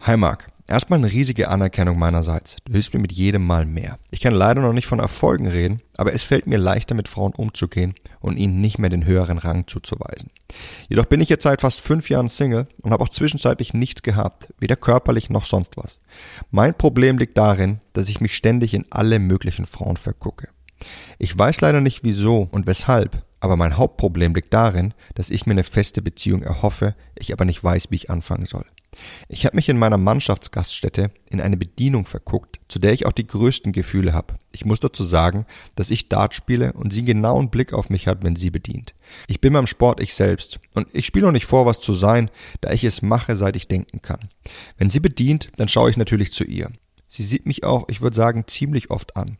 Hi 0.00 0.16
Marc, 0.16 0.50
Erstmal 0.70 0.98
eine 0.98 1.10
riesige 1.10 1.48
Anerkennung 1.48 1.98
meinerseits. 1.98 2.56
Du 2.66 2.72
hilfst 2.72 2.92
mir 2.92 3.00
mit 3.00 3.10
jedem 3.12 3.46
Mal 3.46 3.64
mehr. 3.64 3.98
Ich 4.10 4.20
kann 4.20 4.34
leider 4.34 4.60
noch 4.60 4.74
nicht 4.74 4.86
von 4.86 4.98
Erfolgen 4.98 5.46
reden, 5.46 5.80
aber 5.96 6.12
es 6.12 6.24
fällt 6.24 6.46
mir 6.46 6.58
leichter, 6.58 6.94
mit 6.94 7.08
Frauen 7.08 7.32
umzugehen 7.32 7.94
und 8.20 8.36
ihnen 8.36 8.60
nicht 8.60 8.78
mehr 8.78 8.90
den 8.90 9.06
höheren 9.06 9.38
Rang 9.38 9.66
zuzuweisen. 9.66 10.30
Jedoch 10.90 11.06
bin 11.06 11.22
ich 11.22 11.30
jetzt 11.30 11.44
seit 11.44 11.62
fast 11.62 11.80
fünf 11.80 12.10
Jahren 12.10 12.28
Single 12.28 12.66
und 12.82 12.92
habe 12.92 13.02
auch 13.02 13.08
zwischenzeitlich 13.08 13.72
nichts 13.72 14.02
gehabt, 14.02 14.52
weder 14.60 14.76
körperlich 14.76 15.30
noch 15.30 15.46
sonst 15.46 15.78
was. 15.78 16.02
Mein 16.50 16.74
Problem 16.74 17.16
liegt 17.16 17.38
darin, 17.38 17.80
dass 17.94 18.10
ich 18.10 18.20
mich 18.20 18.36
ständig 18.36 18.74
in 18.74 18.84
alle 18.90 19.20
möglichen 19.20 19.64
Frauen 19.64 19.96
vergucke. 19.96 20.48
Ich 21.18 21.36
weiß 21.36 21.62
leider 21.62 21.80
nicht 21.80 22.04
wieso 22.04 22.46
und 22.50 22.66
weshalb, 22.66 23.24
aber 23.40 23.56
mein 23.56 23.78
Hauptproblem 23.78 24.34
liegt 24.34 24.52
darin, 24.52 24.92
dass 25.14 25.30
ich 25.30 25.46
mir 25.46 25.52
eine 25.52 25.64
feste 25.64 26.02
Beziehung 26.02 26.42
erhoffe, 26.42 26.94
ich 27.14 27.32
aber 27.32 27.46
nicht 27.46 27.64
weiß, 27.64 27.86
wie 27.90 27.96
ich 27.96 28.10
anfangen 28.10 28.44
soll. 28.44 28.66
Ich 29.28 29.44
habe 29.46 29.56
mich 29.56 29.68
in 29.68 29.78
meiner 29.78 29.98
Mannschaftsgaststätte 29.98 31.10
in 31.30 31.40
eine 31.40 31.56
Bedienung 31.56 32.06
verguckt, 32.06 32.60
zu 32.68 32.78
der 32.78 32.92
ich 32.92 33.06
auch 33.06 33.12
die 33.12 33.26
größten 33.26 33.72
Gefühle 33.72 34.12
habe. 34.12 34.34
Ich 34.52 34.64
muss 34.64 34.80
dazu 34.80 35.04
sagen, 35.04 35.46
dass 35.74 35.90
ich 35.90 36.08
Dart 36.08 36.34
spiele 36.34 36.72
und 36.72 36.92
sie 36.92 37.08
einen 37.08 37.50
Blick 37.50 37.72
auf 37.72 37.90
mich 37.90 38.06
hat, 38.06 38.22
wenn 38.22 38.36
sie 38.36 38.50
bedient. 38.50 38.94
Ich 39.26 39.40
bin 39.40 39.52
beim 39.52 39.66
Sport 39.66 40.00
ich 40.00 40.14
selbst 40.14 40.58
und 40.74 40.88
ich 40.92 41.06
spiele 41.06 41.28
auch 41.28 41.32
nicht 41.32 41.46
vor, 41.46 41.66
was 41.66 41.80
zu 41.80 41.94
sein, 41.94 42.30
da 42.60 42.70
ich 42.70 42.84
es 42.84 43.02
mache, 43.02 43.36
seit 43.36 43.56
ich 43.56 43.68
denken 43.68 44.02
kann. 44.02 44.28
Wenn 44.76 44.90
sie 44.90 45.00
bedient, 45.00 45.48
dann 45.56 45.68
schaue 45.68 45.90
ich 45.90 45.96
natürlich 45.96 46.32
zu 46.32 46.44
ihr. 46.44 46.70
Sie 47.10 47.24
sieht 47.24 47.46
mich 47.46 47.64
auch, 47.64 47.86
ich 47.88 48.02
würde 48.02 48.14
sagen, 48.14 48.44
ziemlich 48.46 48.90
oft 48.90 49.16
an. 49.16 49.38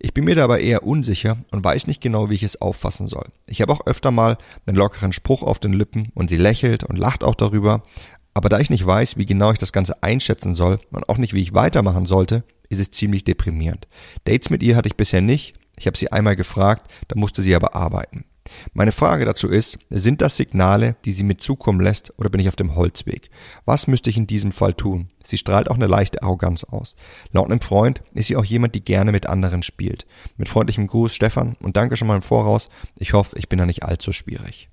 Ich 0.00 0.12
bin 0.12 0.24
mir 0.24 0.34
dabei 0.34 0.60
eher 0.60 0.82
unsicher 0.82 1.38
und 1.52 1.62
weiß 1.62 1.86
nicht 1.86 2.00
genau, 2.00 2.28
wie 2.28 2.34
ich 2.34 2.42
es 2.42 2.60
auffassen 2.60 3.06
soll. 3.06 3.28
Ich 3.46 3.62
habe 3.62 3.72
auch 3.72 3.86
öfter 3.86 4.10
mal 4.10 4.36
einen 4.66 4.76
lockeren 4.76 5.12
Spruch 5.12 5.44
auf 5.44 5.60
den 5.60 5.72
Lippen 5.72 6.10
und 6.14 6.28
sie 6.28 6.36
lächelt 6.36 6.82
und 6.82 6.96
lacht 6.96 7.22
auch 7.22 7.36
darüber, 7.36 7.84
aber 8.34 8.48
da 8.48 8.58
ich 8.58 8.70
nicht 8.70 8.84
weiß, 8.84 9.16
wie 9.16 9.26
genau 9.26 9.52
ich 9.52 9.58
das 9.58 9.72
Ganze 9.72 10.02
einschätzen 10.02 10.54
soll 10.54 10.78
und 10.90 11.08
auch 11.08 11.18
nicht, 11.18 11.32
wie 11.32 11.42
ich 11.42 11.54
weitermachen 11.54 12.04
sollte, 12.04 12.44
ist 12.68 12.80
es 12.80 12.90
ziemlich 12.90 13.24
deprimierend. 13.24 13.86
Dates 14.24 14.50
mit 14.50 14.62
ihr 14.62 14.76
hatte 14.76 14.88
ich 14.88 14.96
bisher 14.96 15.20
nicht. 15.20 15.54
Ich 15.78 15.86
habe 15.86 15.96
sie 15.96 16.12
einmal 16.12 16.36
gefragt, 16.36 16.90
da 17.08 17.16
musste 17.16 17.42
sie 17.42 17.54
aber 17.54 17.74
arbeiten. 17.74 18.24
Meine 18.72 18.92
Frage 18.92 19.24
dazu 19.24 19.48
ist, 19.48 19.78
sind 19.88 20.20
das 20.20 20.36
Signale, 20.36 20.96
die 21.04 21.12
sie 21.12 21.24
mir 21.24 21.36
zukommen 21.36 21.80
lässt, 21.80 22.12
oder 22.18 22.28
bin 22.28 22.40
ich 22.40 22.48
auf 22.48 22.56
dem 22.56 22.74
Holzweg? 22.74 23.30
Was 23.64 23.86
müsste 23.86 24.10
ich 24.10 24.16
in 24.16 24.26
diesem 24.26 24.52
Fall 24.52 24.74
tun? 24.74 25.08
Sie 25.22 25.38
strahlt 25.38 25.70
auch 25.70 25.76
eine 25.76 25.86
leichte 25.86 26.22
Arroganz 26.22 26.64
aus. 26.64 26.94
Laut 27.32 27.46
einem 27.46 27.60
Freund 27.60 28.02
ist 28.12 28.26
sie 28.26 28.36
auch 28.36 28.44
jemand, 28.44 28.74
die 28.74 28.84
gerne 28.84 29.12
mit 29.12 29.26
anderen 29.26 29.62
spielt. 29.62 30.06
Mit 30.36 30.48
freundlichem 30.48 30.86
Gruß, 30.86 31.14
Stefan, 31.14 31.56
und 31.60 31.76
danke 31.76 31.96
schon 31.96 32.08
mal 32.08 32.16
im 32.16 32.22
Voraus. 32.22 32.68
Ich 32.96 33.14
hoffe, 33.14 33.36
ich 33.38 33.48
bin 33.48 33.58
da 33.58 33.66
nicht 33.66 33.82
allzu 33.82 34.12
schwierig. 34.12 34.68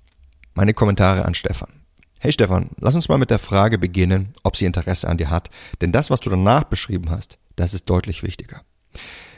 Meine 0.54 0.74
Kommentare 0.74 1.24
an 1.24 1.34
Stefan. 1.34 1.81
Hey 2.24 2.30
Stefan, 2.30 2.70
lass 2.78 2.94
uns 2.94 3.08
mal 3.08 3.18
mit 3.18 3.30
der 3.30 3.40
Frage 3.40 3.78
beginnen, 3.78 4.32
ob 4.44 4.56
sie 4.56 4.64
Interesse 4.64 5.08
an 5.08 5.18
dir 5.18 5.28
hat, 5.28 5.50
denn 5.80 5.90
das, 5.90 6.08
was 6.08 6.20
du 6.20 6.30
danach 6.30 6.62
beschrieben 6.62 7.10
hast, 7.10 7.36
das 7.56 7.74
ist 7.74 7.90
deutlich 7.90 8.22
wichtiger. 8.22 8.62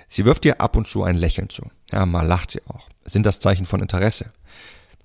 Sie 0.07 0.27
wirft 0.27 0.45
dir 0.45 0.61
ab 0.61 0.77
und 0.77 0.87
zu 0.87 1.03
ein 1.03 1.17
Lächeln 1.17 1.49
zu. 1.49 1.71
Ja, 1.91 2.05
mal 2.05 2.27
lacht 2.27 2.51
sie 2.51 2.61
auch. 2.69 2.91
Sind 3.07 3.25
das 3.25 3.41
Zeichen 3.41 3.65
von 3.65 3.81
Interesse? 3.81 4.35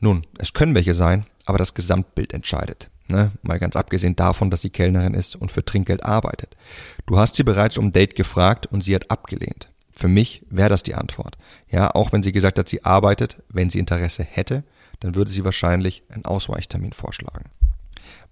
Nun, 0.02 0.28
es 0.38 0.52
können 0.52 0.76
welche 0.76 0.94
sein, 0.94 1.26
aber 1.46 1.58
das 1.58 1.74
Gesamtbild 1.74 2.34
entscheidet. 2.34 2.90
Ne? 3.08 3.32
Mal 3.44 3.60
ganz 3.60 3.78
abgesehen 3.78 4.18
davon, 4.18 4.50
dass 4.50 4.60
sie 4.60 4.72
Kellnerin 4.72 5.14
ist 5.14 5.38
und 5.38 5.50
für 5.50 5.64
Trinkgeld 5.64 6.04
arbeitet. 6.04 6.58
Du 7.06 7.18
hast 7.18 7.36
sie 7.36 7.44
bereits 7.44 7.78
um 7.78 7.94
Date 7.94 8.14
gefragt 8.14 8.66
und 8.66 8.84
sie 8.84 8.94
hat 8.94 9.10
abgelehnt. 9.10 9.70
Für 9.94 10.10
mich 10.10 10.46
wäre 10.50 10.68
das 10.68 10.84
die 10.84 10.96
Antwort. 10.96 11.38
Ja, 11.70 11.92
auch 11.92 12.12
wenn 12.12 12.24
sie 12.24 12.34
gesagt 12.34 12.60
hat, 12.60 12.68
sie 12.68 12.84
arbeitet, 12.84 13.38
wenn 13.48 13.70
sie 13.70 13.80
Interesse 13.80 14.26
hätte, 14.26 14.66
dann 15.00 15.16
würde 15.16 15.32
sie 15.32 15.46
wahrscheinlich 15.46 16.04
einen 16.10 16.26
Ausweichtermin 16.26 16.92
vorschlagen. 16.92 17.46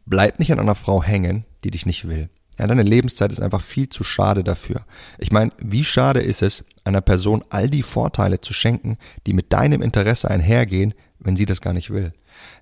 Bleib 0.10 0.40
nicht 0.40 0.54
an 0.54 0.60
einer 0.60 0.76
Frau 0.76 1.04
hängen, 1.04 1.44
die 1.66 1.72
dich 1.72 1.86
nicht 1.86 2.08
will. 2.08 2.30
Ja, 2.58 2.66
deine 2.66 2.84
Lebenszeit 2.84 3.30
ist 3.30 3.42
einfach 3.42 3.62
viel 3.62 3.90
zu 3.90 4.06
schade 4.06 4.42
dafür. 4.42 4.86
Ich 5.20 5.34
meine, 5.34 5.52
wie 5.60 5.84
schade 5.84 6.22
ist 6.22 6.42
es, 6.42 6.64
einer 6.86 7.02
Person 7.02 7.44
all 7.50 7.70
die 7.70 7.84
Vorteile 7.84 8.40
zu 8.40 8.54
schenken, 8.54 8.98
die 9.28 9.34
mit 9.34 9.52
deinem 9.52 9.82
Interesse 9.82 10.32
einhergehen, 10.32 10.94
wenn 11.20 11.36
sie 11.36 11.46
das 11.46 11.60
gar 11.60 11.74
nicht 11.74 11.90
will. 11.90 12.14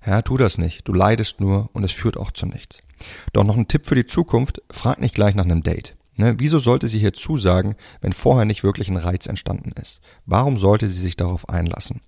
Ja, 0.04 0.22
tu 0.22 0.36
das 0.36 0.58
nicht. 0.58 0.88
Du 0.88 0.92
leidest 0.92 1.40
nur 1.40 1.70
und 1.72 1.84
es 1.84 1.92
führt 1.92 2.16
auch 2.16 2.32
zu 2.32 2.46
nichts. 2.46 2.80
Doch 3.32 3.44
noch 3.44 3.56
ein 3.56 3.68
Tipp 3.68 3.86
für 3.86 3.94
die 3.94 4.06
Zukunft, 4.06 4.60
frag 4.70 5.00
nicht 5.00 5.14
gleich 5.14 5.36
nach 5.36 5.44
einem 5.44 5.62
Date. 5.62 5.94
Ne, 6.16 6.34
wieso 6.38 6.58
sollte 6.58 6.88
sie 6.88 6.98
hier 6.98 7.12
zusagen, 7.12 7.76
wenn 8.00 8.12
vorher 8.12 8.46
nicht 8.46 8.64
wirklich 8.64 8.88
ein 8.88 8.96
Reiz 8.96 9.26
entstanden 9.26 9.72
ist? 9.80 10.00
Warum 10.24 10.58
sollte 10.58 10.88
sie 10.88 11.00
sich 11.00 11.16
darauf 11.16 11.48
einlassen? 11.48 12.00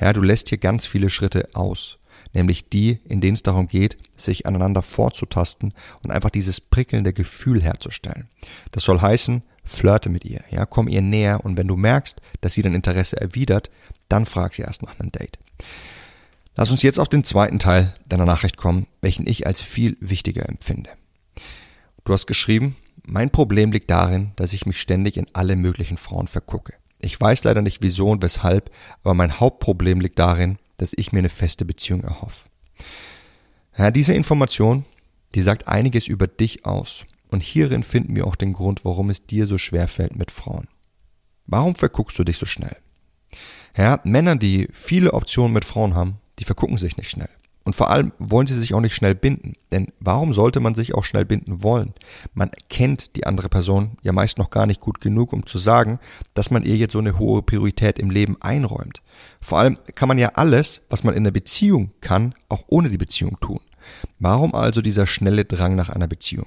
Ja, 0.00 0.14
du 0.14 0.22
lässt 0.22 0.48
hier 0.48 0.58
ganz 0.58 0.86
viele 0.86 1.10
Schritte 1.10 1.48
aus 1.54 1.97
nämlich 2.32 2.68
die, 2.68 3.00
in 3.04 3.20
denen 3.20 3.34
es 3.34 3.42
darum 3.42 3.68
geht, 3.68 3.96
sich 4.16 4.46
aneinander 4.46 4.82
vorzutasten 4.82 5.74
und 6.02 6.10
einfach 6.10 6.30
dieses 6.30 6.60
prickelnde 6.60 7.12
Gefühl 7.12 7.62
herzustellen. 7.62 8.28
Das 8.72 8.84
soll 8.84 9.00
heißen, 9.00 9.42
flirte 9.64 10.08
mit 10.08 10.24
ihr, 10.24 10.42
ja, 10.50 10.66
komm 10.66 10.88
ihr 10.88 11.02
näher 11.02 11.44
und 11.44 11.56
wenn 11.56 11.68
du 11.68 11.76
merkst, 11.76 12.20
dass 12.40 12.54
sie 12.54 12.62
dein 12.62 12.74
Interesse 12.74 13.20
erwidert, 13.20 13.70
dann 14.08 14.26
frag 14.26 14.54
sie 14.54 14.62
erst 14.62 14.82
nach 14.82 14.98
einem 14.98 15.12
Date. 15.12 15.38
Lass 16.56 16.70
uns 16.70 16.82
jetzt 16.82 16.98
auf 16.98 17.08
den 17.08 17.22
zweiten 17.24 17.58
Teil 17.58 17.94
deiner 18.08 18.24
Nachricht 18.24 18.56
kommen, 18.56 18.86
welchen 19.00 19.28
ich 19.28 19.46
als 19.46 19.60
viel 19.60 19.96
wichtiger 20.00 20.48
empfinde. 20.48 20.90
Du 22.04 22.12
hast 22.12 22.26
geschrieben, 22.26 22.76
mein 23.06 23.30
Problem 23.30 23.70
liegt 23.70 23.90
darin, 23.90 24.32
dass 24.36 24.52
ich 24.52 24.66
mich 24.66 24.80
ständig 24.80 25.16
in 25.16 25.26
alle 25.34 25.56
möglichen 25.56 25.96
Frauen 25.96 26.26
vergucke. 26.26 26.74
Ich 26.98 27.20
weiß 27.20 27.44
leider 27.44 27.62
nicht 27.62 27.78
wieso 27.80 28.10
und 28.10 28.22
weshalb, 28.22 28.70
aber 29.02 29.14
mein 29.14 29.38
Hauptproblem 29.38 30.00
liegt 30.00 30.18
darin, 30.18 30.58
dass 30.78 30.94
ich 30.96 31.12
mir 31.12 31.18
eine 31.18 31.28
feste 31.28 31.66
Beziehung 31.66 32.02
erhoffe. 32.02 32.48
Ja, 33.76 33.90
diese 33.90 34.14
Information, 34.14 34.84
die 35.34 35.42
sagt 35.42 35.68
einiges 35.68 36.08
über 36.08 36.26
dich 36.26 36.64
aus. 36.64 37.04
Und 37.28 37.42
hierin 37.42 37.82
finden 37.82 38.16
wir 38.16 38.26
auch 38.26 38.36
den 38.36 38.54
Grund, 38.54 38.84
warum 38.84 39.10
es 39.10 39.26
dir 39.26 39.46
so 39.46 39.58
schwer 39.58 39.86
fällt 39.86 40.16
mit 40.16 40.30
Frauen. 40.30 40.66
Warum 41.46 41.74
verguckst 41.74 42.18
du 42.18 42.24
dich 42.24 42.38
so 42.38 42.46
schnell? 42.46 42.76
Ja, 43.76 44.00
Männer, 44.04 44.36
die 44.36 44.68
viele 44.72 45.12
Optionen 45.12 45.52
mit 45.52 45.64
Frauen 45.64 45.94
haben, 45.94 46.16
die 46.38 46.44
vergucken 46.44 46.78
sich 46.78 46.96
nicht 46.96 47.10
schnell. 47.10 47.28
Und 47.68 47.74
vor 47.74 47.90
allem 47.90 48.12
wollen 48.18 48.46
sie 48.46 48.54
sich 48.54 48.72
auch 48.72 48.80
nicht 48.80 48.94
schnell 48.94 49.14
binden. 49.14 49.52
Denn 49.72 49.88
warum 50.00 50.32
sollte 50.32 50.58
man 50.58 50.74
sich 50.74 50.94
auch 50.94 51.04
schnell 51.04 51.26
binden 51.26 51.62
wollen? 51.62 51.92
Man 52.32 52.50
kennt 52.70 53.14
die 53.14 53.26
andere 53.26 53.50
Person 53.50 53.98
ja 54.00 54.12
meist 54.12 54.38
noch 54.38 54.48
gar 54.48 54.64
nicht 54.64 54.80
gut 54.80 55.02
genug, 55.02 55.34
um 55.34 55.44
zu 55.44 55.58
sagen, 55.58 55.98
dass 56.32 56.50
man 56.50 56.62
ihr 56.62 56.76
jetzt 56.76 56.94
so 56.94 56.98
eine 56.98 57.18
hohe 57.18 57.42
Priorität 57.42 57.98
im 57.98 58.08
Leben 58.08 58.40
einräumt. 58.40 59.02
Vor 59.42 59.58
allem 59.58 59.76
kann 59.94 60.08
man 60.08 60.16
ja 60.16 60.30
alles, 60.30 60.80
was 60.88 61.04
man 61.04 61.12
in 61.12 61.24
der 61.24 61.30
Beziehung 61.30 61.90
kann, 62.00 62.34
auch 62.48 62.64
ohne 62.68 62.88
die 62.88 62.96
Beziehung 62.96 63.38
tun. 63.38 63.60
Warum 64.18 64.54
also 64.54 64.80
dieser 64.80 65.06
schnelle 65.06 65.44
Drang 65.44 65.74
nach 65.74 65.90
einer 65.90 66.08
Beziehung? 66.08 66.46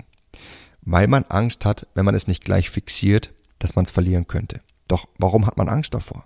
Weil 0.82 1.08
man 1.08 1.26
Angst 1.26 1.66
hat, 1.66 1.86
wenn 1.94 2.06
man 2.06 2.16
es 2.16 2.28
nicht 2.28 2.44
gleich 2.44 2.72
fixiert, 2.72 3.32
dass 3.60 3.76
man 3.76 3.86
es 3.86 3.92
verlieren 3.92 4.26
könnte. 4.26 4.62
Doch 4.88 5.08
warum 5.20 5.46
hat 5.46 5.56
man 5.56 5.70
Angst 5.70 5.94
davor? 5.94 6.26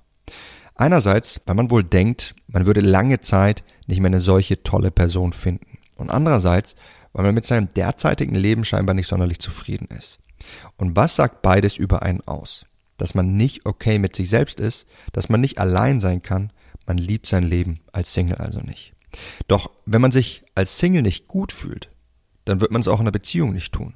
Einerseits, 0.77 1.39
weil 1.45 1.55
man 1.55 1.71
wohl 1.71 1.83
denkt, 1.83 2.35
man 2.47 2.65
würde 2.65 2.81
lange 2.81 3.19
Zeit 3.21 3.63
nicht 3.87 3.99
mehr 3.99 4.09
eine 4.09 4.21
solche 4.21 4.63
tolle 4.63 4.91
Person 4.91 5.33
finden. 5.33 5.77
Und 5.95 6.09
andererseits, 6.09 6.75
weil 7.13 7.25
man 7.25 7.35
mit 7.35 7.45
seinem 7.45 7.73
derzeitigen 7.73 8.35
Leben 8.35 8.65
scheinbar 8.65 8.93
nicht 8.93 9.07
sonderlich 9.07 9.39
zufrieden 9.39 9.87
ist. 9.95 10.19
Und 10.77 10.95
was 10.95 11.15
sagt 11.15 11.41
beides 11.41 11.77
über 11.77 12.01
einen 12.03 12.21
aus? 12.27 12.65
Dass 12.97 13.15
man 13.15 13.37
nicht 13.37 13.65
okay 13.65 13.99
mit 13.99 14.15
sich 14.15 14.29
selbst 14.29 14.59
ist, 14.59 14.87
dass 15.13 15.29
man 15.29 15.41
nicht 15.41 15.59
allein 15.59 15.99
sein 15.99 16.21
kann, 16.21 16.51
man 16.85 16.97
liebt 16.97 17.25
sein 17.25 17.43
Leben 17.43 17.79
als 17.91 18.13
Single 18.13 18.37
also 18.37 18.59
nicht. 18.59 18.93
Doch 19.47 19.71
wenn 19.85 20.01
man 20.01 20.11
sich 20.11 20.43
als 20.55 20.77
Single 20.77 21.01
nicht 21.01 21.27
gut 21.27 21.51
fühlt, 21.51 21.89
dann 22.45 22.61
wird 22.61 22.71
man 22.71 22.81
es 22.81 22.87
auch 22.87 22.99
in 22.99 23.01
einer 23.01 23.11
Beziehung 23.11 23.53
nicht 23.53 23.73
tun. 23.73 23.93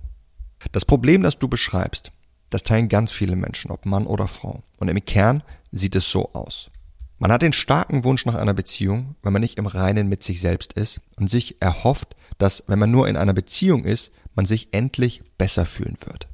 Das 0.72 0.86
Problem, 0.86 1.22
das 1.24 1.40
du 1.40 1.48
beschreibst, 1.48 2.12
das 2.50 2.64
teilen 2.64 2.90
ganz 2.90 3.12
viele 3.12 3.36
Menschen, 3.36 3.72
ob 3.72 3.86
Mann 3.86 4.08
oder 4.08 4.28
Frau. 4.28 4.64
Und 4.78 4.88
im 4.88 5.06
Kern 5.06 5.44
sieht 5.72 5.96
es 5.96 6.10
so 6.10 6.34
aus. 6.34 6.72
Man 7.20 7.34
hat 7.34 7.42
den 7.42 7.52
starken 7.52 8.06
Wunsch 8.06 8.26
nach 8.26 8.36
einer 8.36 8.54
Beziehung, 8.54 9.16
wenn 9.22 9.34
man 9.34 9.42
nicht 9.42 9.58
im 9.58 9.68
Reinen 9.68 10.08
mit 10.08 10.24
sich 10.24 10.40
selbst 10.40 10.72
ist 10.74 11.02
und 11.18 11.30
sich 11.30 11.62
erhofft, 11.62 12.16
dass, 12.38 12.64
wenn 12.68 12.80
man 12.80 12.92
nur 12.92 13.10
in 13.10 13.18
einer 13.18 13.34
Beziehung 13.34 13.84
ist, 13.84 14.14
man 14.36 14.46
sich 14.46 14.70
endlich 14.72 15.22
besser 15.38 15.66
fühlen 15.66 15.98
wird. 16.06 16.30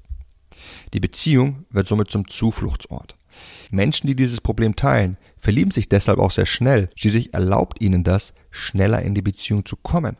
Die 0.94 1.00
Beziehung 1.00 1.65
wird 1.72 1.88
somit 1.88 2.12
zum 2.12 2.27
Zufluchtsort. 2.27 3.18
Menschen, 3.72 4.06
die 4.06 4.15
dieses 4.15 4.42
Problem 4.42 4.75
teilen, 4.75 5.18
verlieben 5.39 5.72
sich 5.72 5.89
deshalb 5.89 6.20
auch 6.20 6.32
sehr 6.32 6.46
schnell. 6.46 6.89
Schließlich 6.96 7.34
erlaubt 7.34 7.82
ihnen 7.82 8.04
das, 8.04 8.36
schneller 8.51 9.01
in 9.01 9.15
die 9.15 9.24
Beziehung 9.24 9.65
zu 9.65 9.75
kommen. 9.75 10.18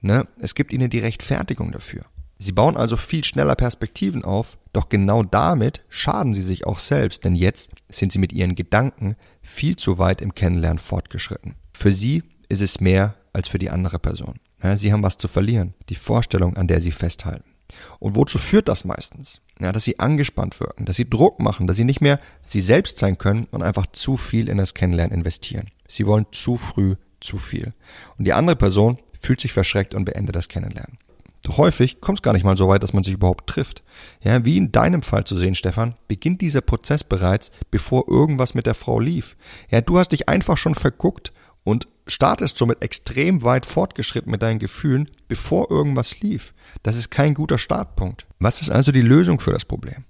Ne? 0.00 0.26
Es 0.40 0.56
gibt 0.56 0.72
ihnen 0.72 0.90
die 0.90 0.98
Rechtfertigung 0.98 1.70
dafür. 1.70 2.04
Sie 2.42 2.52
bauen 2.52 2.78
also 2.78 2.96
viel 2.96 3.22
schneller 3.22 3.54
Perspektiven 3.54 4.24
auf, 4.24 4.56
doch 4.72 4.88
genau 4.88 5.22
damit 5.22 5.82
schaden 5.90 6.32
sie 6.32 6.42
sich 6.42 6.66
auch 6.66 6.78
selbst, 6.78 7.26
denn 7.26 7.34
jetzt 7.34 7.70
sind 7.90 8.12
sie 8.12 8.18
mit 8.18 8.32
ihren 8.32 8.54
Gedanken 8.54 9.16
viel 9.42 9.76
zu 9.76 9.98
weit 9.98 10.22
im 10.22 10.34
Kennenlernen 10.34 10.78
fortgeschritten. 10.78 11.56
Für 11.74 11.92
sie 11.92 12.22
ist 12.48 12.62
es 12.62 12.80
mehr 12.80 13.14
als 13.34 13.48
für 13.48 13.58
die 13.58 13.68
andere 13.68 13.98
Person. 13.98 14.40
Ja, 14.62 14.78
sie 14.78 14.90
haben 14.90 15.02
was 15.02 15.18
zu 15.18 15.28
verlieren, 15.28 15.74
die 15.90 15.96
Vorstellung, 15.96 16.56
an 16.56 16.66
der 16.66 16.80
sie 16.80 16.92
festhalten. 16.92 17.44
Und 17.98 18.16
wozu 18.16 18.38
führt 18.38 18.68
das 18.68 18.86
meistens? 18.86 19.42
Ja, 19.60 19.70
dass 19.70 19.84
sie 19.84 19.98
angespannt 19.98 20.60
wirken, 20.60 20.86
dass 20.86 20.96
sie 20.96 21.08
Druck 21.08 21.40
machen, 21.40 21.66
dass 21.66 21.76
sie 21.76 21.84
nicht 21.84 22.00
mehr 22.00 22.20
sie 22.42 22.62
selbst 22.62 22.96
sein 22.96 23.18
können 23.18 23.48
und 23.50 23.62
einfach 23.62 23.84
zu 23.92 24.16
viel 24.16 24.48
in 24.48 24.56
das 24.56 24.72
Kennenlernen 24.72 25.14
investieren. 25.14 25.68
Sie 25.86 26.06
wollen 26.06 26.24
zu 26.32 26.56
früh 26.56 26.94
zu 27.20 27.36
viel. 27.36 27.74
Und 28.16 28.24
die 28.24 28.32
andere 28.32 28.56
Person 28.56 28.96
fühlt 29.20 29.42
sich 29.42 29.52
verschreckt 29.52 29.94
und 29.94 30.06
beendet 30.06 30.36
das 30.36 30.48
Kennenlernen. 30.48 30.96
Doch 31.42 31.56
häufig 31.56 32.00
kommt 32.00 32.18
es 32.18 32.22
gar 32.22 32.32
nicht 32.32 32.44
mal 32.44 32.56
so 32.56 32.68
weit, 32.68 32.82
dass 32.82 32.92
man 32.92 33.02
sich 33.02 33.14
überhaupt 33.14 33.48
trifft. 33.48 33.82
Ja, 34.22 34.44
wie 34.44 34.56
in 34.56 34.72
deinem 34.72 35.02
Fall 35.02 35.24
zu 35.24 35.36
sehen, 35.36 35.54
Stefan, 35.54 35.94
beginnt 36.06 36.40
dieser 36.40 36.60
Prozess 36.60 37.02
bereits, 37.02 37.50
bevor 37.70 38.08
irgendwas 38.08 38.54
mit 38.54 38.66
der 38.66 38.74
Frau 38.74 39.00
lief. 39.00 39.36
Ja, 39.70 39.80
du 39.80 39.98
hast 39.98 40.12
dich 40.12 40.28
einfach 40.28 40.58
schon 40.58 40.74
verguckt 40.74 41.32
und 41.64 41.88
startest 42.06 42.58
somit 42.58 42.82
extrem 42.82 43.42
weit 43.42 43.64
fortgeschritten 43.64 44.30
mit 44.30 44.42
deinen 44.42 44.58
Gefühlen, 44.58 45.10
bevor 45.28 45.70
irgendwas 45.70 46.20
lief. 46.20 46.52
Das 46.82 46.96
ist 46.96 47.10
kein 47.10 47.34
guter 47.34 47.58
Startpunkt. 47.58 48.26
Was 48.38 48.60
ist 48.60 48.70
also 48.70 48.92
die 48.92 49.00
Lösung 49.00 49.40
für 49.40 49.52
das 49.52 49.64
Problem? 49.64 50.04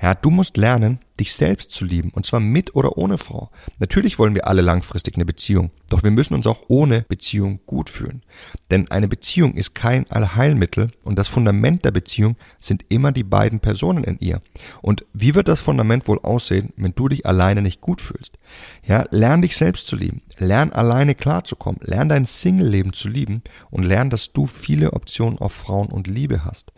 Ja, 0.00 0.14
du 0.14 0.30
musst 0.30 0.56
lernen, 0.56 1.00
dich 1.18 1.32
selbst 1.32 1.70
zu 1.70 1.84
lieben, 1.84 2.10
und 2.10 2.24
zwar 2.24 2.40
mit 2.40 2.74
oder 2.74 2.96
ohne 2.96 3.18
Frau. 3.18 3.50
Natürlich 3.78 4.18
wollen 4.18 4.34
wir 4.34 4.46
alle 4.46 4.62
langfristig 4.62 5.16
eine 5.16 5.24
Beziehung, 5.24 5.70
doch 5.88 6.02
wir 6.02 6.10
müssen 6.10 6.34
uns 6.34 6.46
auch 6.46 6.62
ohne 6.68 7.02
Beziehung 7.08 7.60
gut 7.66 7.90
fühlen. 7.90 8.22
Denn 8.70 8.90
eine 8.90 9.08
Beziehung 9.08 9.54
ist 9.54 9.74
kein 9.74 10.08
Allheilmittel 10.10 10.90
und 11.02 11.18
das 11.18 11.28
Fundament 11.28 11.84
der 11.84 11.90
Beziehung 11.90 12.36
sind 12.58 12.84
immer 12.88 13.10
die 13.12 13.24
beiden 13.24 13.60
Personen 13.60 14.04
in 14.04 14.18
ihr. 14.20 14.40
Und 14.80 15.04
wie 15.12 15.34
wird 15.34 15.48
das 15.48 15.60
Fundament 15.60 16.06
wohl 16.06 16.20
aussehen, 16.20 16.72
wenn 16.76 16.94
du 16.94 17.08
dich 17.08 17.26
alleine 17.26 17.62
nicht 17.62 17.80
gut 17.80 18.00
fühlst? 18.00 18.38
Ja, 18.86 19.04
lern 19.10 19.42
dich 19.42 19.56
selbst 19.56 19.86
zu 19.86 19.96
lieben, 19.96 20.22
lern 20.38 20.72
alleine 20.72 21.14
klarzukommen, 21.14 21.80
lern 21.82 22.08
dein 22.08 22.26
Single-Leben 22.26 22.92
zu 22.92 23.08
lieben 23.08 23.42
und 23.70 23.82
lern, 23.82 24.10
dass 24.10 24.32
du 24.32 24.46
viele 24.46 24.92
Optionen 24.92 25.38
auf 25.38 25.52
Frauen 25.52 25.88
und 25.88 26.06
Liebe 26.06 26.44
hast. 26.44 26.72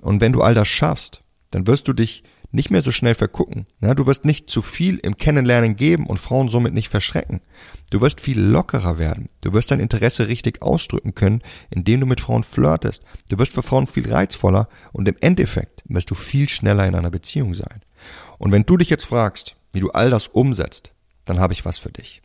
Und 0.00 0.20
wenn 0.20 0.32
du 0.32 0.42
all 0.42 0.54
das 0.54 0.68
schaffst, 0.68 1.22
dann 1.50 1.66
wirst 1.68 1.86
du 1.86 1.92
dich 1.92 2.24
nicht 2.54 2.70
mehr 2.70 2.82
so 2.82 2.92
schnell 2.92 3.16
vergucken. 3.16 3.66
Ja, 3.80 3.94
du 3.94 4.06
wirst 4.06 4.24
nicht 4.24 4.48
zu 4.48 4.62
viel 4.62 4.98
im 4.98 5.18
Kennenlernen 5.18 5.74
geben 5.74 6.06
und 6.06 6.18
Frauen 6.18 6.48
somit 6.48 6.72
nicht 6.72 6.88
verschrecken. 6.88 7.40
Du 7.90 8.00
wirst 8.00 8.20
viel 8.20 8.40
lockerer 8.40 8.96
werden. 8.98 9.28
Du 9.40 9.52
wirst 9.52 9.70
dein 9.70 9.80
Interesse 9.80 10.28
richtig 10.28 10.62
ausdrücken 10.62 11.14
können, 11.14 11.42
indem 11.70 12.00
du 12.00 12.06
mit 12.06 12.20
Frauen 12.20 12.44
flirtest. 12.44 13.02
Du 13.28 13.38
wirst 13.38 13.52
für 13.52 13.62
Frauen 13.62 13.88
viel 13.88 14.10
reizvoller 14.10 14.68
und 14.92 15.08
im 15.08 15.16
Endeffekt 15.20 15.82
wirst 15.86 16.10
du 16.10 16.14
viel 16.14 16.48
schneller 16.48 16.86
in 16.86 16.94
einer 16.94 17.10
Beziehung 17.10 17.54
sein. 17.54 17.82
Und 18.38 18.52
wenn 18.52 18.62
du 18.62 18.76
dich 18.76 18.88
jetzt 18.88 19.04
fragst, 19.04 19.56
wie 19.72 19.80
du 19.80 19.90
all 19.90 20.10
das 20.10 20.28
umsetzt, 20.28 20.92
dann 21.24 21.40
habe 21.40 21.54
ich 21.54 21.64
was 21.64 21.78
für 21.78 21.90
dich. 21.90 22.22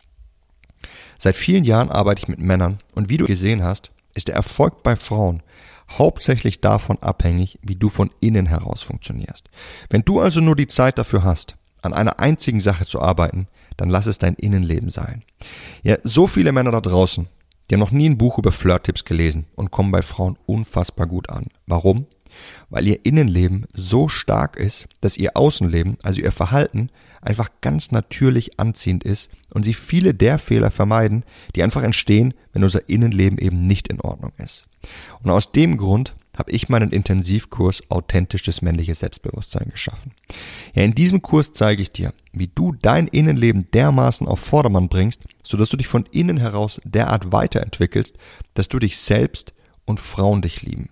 Seit 1.18 1.36
vielen 1.36 1.64
Jahren 1.64 1.90
arbeite 1.90 2.22
ich 2.22 2.28
mit 2.28 2.40
Männern 2.40 2.80
und 2.94 3.10
wie 3.10 3.18
du 3.18 3.26
gesehen 3.26 3.64
hast, 3.64 3.92
ist 4.14 4.28
der 4.28 4.36
Erfolg 4.36 4.84
bei 4.84 4.96
Frauen 4.96 5.42
hauptsächlich 5.90 6.62
davon 6.62 6.98
abhängig, 7.02 7.60
wie 7.62 7.76
du 7.76 7.90
von 7.90 8.12
innen 8.20 8.46
heraus 8.46 8.84
funktionierst. 8.84 9.50
Wenn 9.90 10.04
du 10.04 10.20
also 10.20 10.40
nur 10.40 10.56
die 10.56 10.68
Zeit 10.68 10.98
dafür 10.98 11.24
hast, 11.24 11.58
an 11.82 11.94
einer 11.94 12.20
einzigen 12.20 12.60
Sache 12.60 12.86
zu 12.86 13.02
arbeiten, 13.02 13.48
dann 13.78 13.90
lass 13.90 14.06
es 14.06 14.18
dein 14.18 14.36
Innenleben 14.36 14.90
sein. 14.90 15.24
Ja, 15.84 15.98
so 16.04 16.28
viele 16.28 16.52
Männer 16.52 16.72
da 16.72 16.82
draußen, 16.82 17.28
die 17.70 17.76
haben 17.76 17.80
noch 17.80 17.92
nie 17.92 18.10
ein 18.10 18.18
Buch 18.18 18.38
über 18.38 18.52
Flirt-Tipps 18.52 19.06
gelesen 19.06 19.46
und 19.56 19.72
kommen 19.72 19.92
bei 19.92 20.02
Frauen 20.02 20.38
unfassbar 20.46 21.08
gut 21.08 21.30
an. 21.30 21.48
Warum? 21.68 22.08
Weil 22.70 22.88
ihr 22.88 23.06
Innenleben 23.06 23.66
so 23.74 24.08
stark 24.08 24.58
ist, 24.58 24.88
dass 25.02 25.18
ihr 25.18 25.36
Außenleben, 25.36 25.98
also 26.04 26.22
ihr 26.22 26.32
Verhalten, 26.32 26.90
einfach 27.22 27.50
ganz 27.62 27.92
natürlich 27.92 28.60
anziehend 28.60 29.04
ist 29.04 29.30
und 29.54 29.64
sie 29.64 29.74
viele 29.74 30.14
der 30.14 30.40
Fehler 30.40 30.72
vermeiden, 30.72 31.26
die 31.56 31.64
einfach 31.64 31.84
entstehen, 31.84 32.34
wenn 32.54 32.64
unser 32.64 32.88
Innenleben 32.90 33.38
eben 33.38 33.68
nicht 33.68 33.88
in 33.88 34.02
Ordnung 34.02 34.32
ist. 34.38 34.68
Und 35.22 35.30
aus 35.30 35.52
dem 35.52 35.78
Grund 35.78 36.16
habe 36.38 36.52
ich 36.52 36.70
meinen 36.70 36.92
Intensivkurs 36.92 37.84
Authentisches 37.90 38.62
männliches 38.62 39.00
Selbstbewusstsein 39.00 39.68
geschaffen. 39.70 40.14
Ja, 40.74 40.84
in 40.84 40.96
diesem 40.96 41.22
Kurs 41.22 41.52
zeige 41.52 41.82
ich 41.82 41.92
dir, 41.92 42.14
wie 42.32 42.48
du 42.48 42.72
dein 42.72 43.08
Innenleben 43.08 43.70
dermaßen 43.72 44.26
auf 44.26 44.40
Vordermann 44.40 44.88
bringst, 44.88 45.22
sodass 45.44 45.68
du 45.68 45.76
dich 45.76 45.88
von 45.88 46.06
innen 46.12 46.38
heraus 46.38 46.80
derart 46.86 47.34
weiterentwickelst, 47.34 48.18
dass 48.54 48.70
du 48.70 48.80
dich 48.80 48.98
selbst 48.98 49.54
und 49.84 50.00
Frauen 50.00 50.42
dich 50.42 50.62
lieben. 50.62 50.90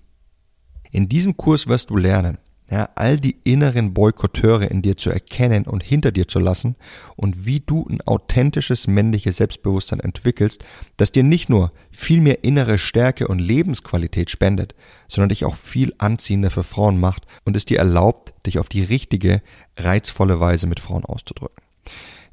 In 0.92 1.10
diesem 1.10 1.38
Kurs 1.38 1.68
wirst 1.68 1.90
du 1.90 1.98
lernen, 1.98 2.38
ja, 2.70 2.90
all 2.96 3.18
die 3.18 3.38
inneren 3.46 3.94
Boykotteure 3.94 4.70
in 4.70 4.82
dir 4.82 4.98
zu 4.98 5.10
erkennen 5.10 5.66
und 5.66 5.84
hinter 5.84 6.12
dir 6.12 6.28
zu 6.28 6.40
lassen 6.40 6.76
und 7.16 7.46
wie 7.46 7.62
du 7.62 7.86
ein 7.90 8.02
authentisches 8.02 8.88
männliches 8.88 9.38
Selbstbewusstsein 9.38 10.02
entwickelst, 10.02 10.66
das 10.98 11.14
dir 11.14 11.24
nicht 11.24 11.50
nur 11.50 11.72
viel 11.92 12.20
mehr 12.20 12.44
innere 12.44 12.78
Stärke 12.78 13.30
und 13.30 13.40
Lebensqualität 13.40 14.30
spendet, 14.30 14.76
sondern 15.08 15.30
dich 15.30 15.46
auch 15.46 15.56
viel 15.56 15.94
anziehender 15.98 16.52
für 16.52 16.64
Frauen 16.64 17.00
macht 17.00 17.26
und 17.46 17.56
es 17.56 17.64
dir 17.64 17.80
erlaubt, 17.80 18.34
dich 18.46 18.60
auf 18.60 18.68
die 18.68 18.84
richtige, 18.84 19.42
reizvolle 19.78 20.42
Weise 20.42 20.68
mit 20.68 20.82
Frauen 20.82 21.06
auszudrücken. 21.06 21.64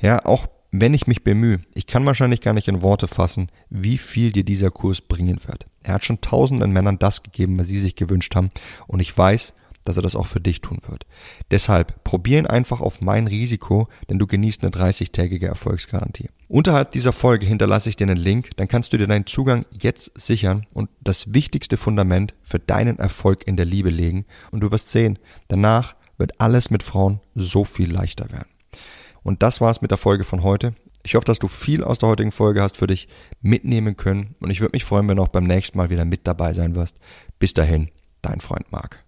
Ja, 0.00 0.25
auch 0.25 0.49
wenn 0.81 0.95
ich 0.95 1.07
mich 1.07 1.23
bemühe, 1.23 1.61
ich 1.75 1.87
kann 1.87 2.04
wahrscheinlich 2.04 2.40
gar 2.40 2.52
nicht 2.52 2.66
in 2.66 2.83
Worte 2.83 3.07
fassen, 3.07 3.49
wie 3.71 3.97
viel 3.97 4.33
dir 4.33 4.45
dieser 4.45 4.73
Kurs 4.73 5.00
bringen 5.00 5.38
wird. 5.47 5.66
Er 5.85 5.95
hat 5.95 6.04
schon 6.04 6.21
tausenden 6.21 6.73
Männern 6.73 6.99
das 6.99 7.23
gegeben, 7.23 7.59
was 7.59 7.69
sie 7.69 7.78
sich 7.78 7.95
gewünscht 7.95 8.35
haben 8.35 8.49
und 8.88 8.99
ich 8.99 9.16
weiß, 9.16 9.54
dass 9.85 9.97
er 9.97 10.02
das 10.02 10.16
auch 10.16 10.26
für 10.26 10.40
dich 10.40 10.62
tun 10.62 10.78
wird. 10.88 11.07
Deshalb 11.50 12.02
probier 12.02 12.38
ihn 12.38 12.47
einfach 12.47 12.81
auf 12.81 13.02
mein 13.02 13.28
Risiko, 13.28 13.87
denn 14.09 14.19
du 14.19 14.26
genießt 14.26 14.62
eine 14.62 14.73
30-tägige 14.73 15.47
Erfolgsgarantie. 15.47 16.31
Unterhalb 16.49 16.90
dieser 16.90 17.12
Folge 17.12 17.47
hinterlasse 17.47 17.90
ich 17.90 17.97
dir 17.97 18.09
einen 18.09 18.16
Link, 18.16 18.50
dann 18.57 18.66
kannst 18.66 18.93
du 18.93 18.97
dir 18.97 19.07
deinen 19.07 19.26
Zugang 19.26 19.66
jetzt 19.81 20.11
sichern 20.19 20.66
und 20.73 20.88
das 21.02 21.35
wichtigste 21.35 21.76
Fundament 21.76 22.35
für 22.43 22.59
deinen 22.59 22.99
Erfolg 22.99 23.47
in 23.47 23.57
der 23.57 23.66
Liebe 23.66 23.90
legen 23.90 24.25
und 24.50 24.61
du 24.61 24.73
wirst 24.73 24.90
sehen, 24.90 25.19
danach 25.49 25.95
wird 26.16 26.40
alles 26.40 26.71
mit 26.71 26.83
Frauen 26.83 27.21
so 27.35 27.64
viel 27.64 27.93
leichter 27.93 28.31
werden. 28.33 28.53
Und 29.25 29.43
das 29.43 29.61
war's 29.61 29.83
mit 29.83 29.90
der 29.90 29.99
Folge 29.99 30.23
von 30.23 30.45
heute. 30.45 30.75
Ich 31.02 31.16
hoffe, 31.16 31.25
dass 31.25 31.38
du 31.38 31.49
viel 31.49 31.83
aus 31.83 31.99
der 31.99 32.09
heutigen 32.09 32.33
Folge 32.33 32.62
hast 32.62 32.76
für 32.76 32.87
dich 32.87 33.09
mitnehmen 33.43 33.97
können 33.97 34.37
und 34.40 34.50
ich 34.50 34.61
würde 34.61 34.75
mich 34.75 34.85
freuen, 34.85 35.09
wenn 35.09 35.16
du 35.16 35.23
auch 35.23 35.28
beim 35.28 35.45
nächsten 35.45 35.76
Mal 35.76 35.90
wieder 35.90 36.04
mit 36.04 36.26
dabei 36.26 36.52
sein 36.52 36.76
wirst. 36.76 36.97
Bis 37.38 37.52
dahin, 37.52 37.90
dein 38.23 38.40
Freund 38.40 38.71
Marc. 38.71 39.03